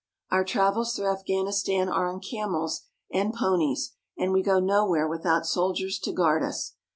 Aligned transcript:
Our 0.31 0.43
travels 0.43 0.95
through 0.95 1.11
Afghanistan 1.11 1.87
are 1.87 2.07
on 2.07 2.21
camels 2.21 2.85
and 3.13 3.35
ponies, 3.35 3.93
and 4.17 4.31
we 4.33 4.41
go 4.41 4.59
nowhere 4.59 5.07
without 5.07 5.45
soldiers 5.45 5.99
to 5.99 6.11
guard 6.11 6.41
us. 6.41 6.73